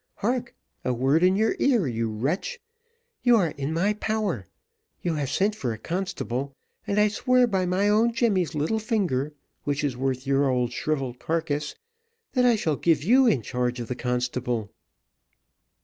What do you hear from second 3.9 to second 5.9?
power. You have sent for a